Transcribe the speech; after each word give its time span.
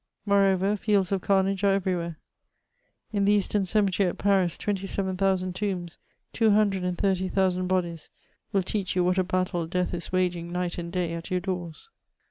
Moreover, 0.25 0.75
fields 0.77 1.11
of 1.11 1.21
carnage 1.21 1.63
are 1.63 1.73
everywhere; 1.75 2.17
in 3.13 3.25
the 3.25 3.33
eastern 3.33 3.65
cemetery 3.65 4.09
at 4.09 4.17
Paris 4.17 4.57
twenty 4.57 4.87
seven 4.87 5.15
thousand 5.15 5.53
tombs, 5.53 5.99
two 6.33 6.49
hundred 6.49 6.83
and 6.83 6.97
thirty 6.97 7.29
thousand 7.29 7.67
bodies, 7.67 8.09
will 8.51 8.63
teach 8.63 8.95
you 8.95 9.03
what 9.03 9.19
a 9.19 9.23
battle 9.23 9.67
death 9.67 9.93
is 9.93 10.11
waging 10.11 10.51
night 10.51 10.79
and 10.79 10.91
day 10.91 11.13
at 11.13 11.29
your 11.29 11.39
doors. 11.39 11.91